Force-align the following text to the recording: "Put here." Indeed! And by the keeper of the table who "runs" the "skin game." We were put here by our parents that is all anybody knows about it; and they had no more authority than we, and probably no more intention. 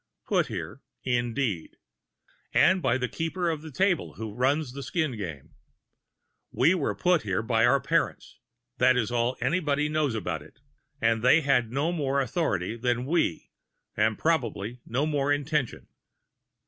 "Put 0.25 0.47
here." 0.47 0.81
Indeed! 1.03 1.77
And 2.55 2.81
by 2.81 2.97
the 2.97 3.07
keeper 3.07 3.51
of 3.51 3.61
the 3.61 3.69
table 3.69 4.15
who 4.15 4.33
"runs" 4.33 4.71
the 4.73 4.81
"skin 4.81 5.15
game." 5.15 5.53
We 6.51 6.73
were 6.73 6.95
put 6.95 7.21
here 7.21 7.43
by 7.43 7.67
our 7.67 7.79
parents 7.79 8.39
that 8.79 8.97
is 8.97 9.11
all 9.11 9.37
anybody 9.41 9.89
knows 9.89 10.15
about 10.15 10.41
it; 10.41 10.59
and 10.99 11.21
they 11.21 11.41
had 11.41 11.71
no 11.71 11.91
more 11.91 12.19
authority 12.19 12.75
than 12.75 13.05
we, 13.05 13.51
and 13.95 14.17
probably 14.17 14.81
no 14.87 15.05
more 15.05 15.31
intention. 15.31 15.87